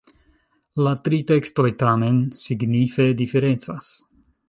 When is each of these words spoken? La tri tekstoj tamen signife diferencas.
La 0.87 0.93
tri 1.09 1.19
tekstoj 1.33 1.67
tamen 1.83 2.19
signife 2.43 3.11
diferencas. 3.25 3.97